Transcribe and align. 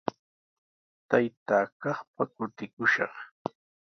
Taytaa 1.09 1.65
kaqpa 1.81 2.23
kutikushaq. 2.33 3.15